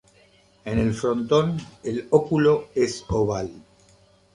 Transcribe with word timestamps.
En 0.65 0.79
el 0.79 0.95
frontón, 0.95 1.59
el 1.83 2.07
óculo 2.09 2.69
es 2.73 3.05
oval. 3.07 3.51